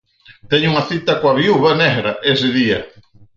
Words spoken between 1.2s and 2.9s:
coa Viúva Negra ese día.